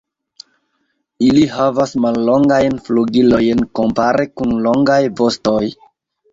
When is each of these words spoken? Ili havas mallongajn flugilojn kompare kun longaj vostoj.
Ili 1.27 1.43
havas 1.57 1.93
mallongajn 2.07 2.81
flugilojn 2.89 3.63
kompare 3.81 4.29
kun 4.35 4.59
longaj 4.67 5.01
vostoj. 5.23 5.65